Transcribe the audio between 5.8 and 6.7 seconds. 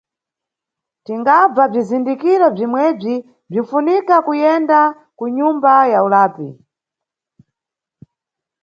ya ulapi.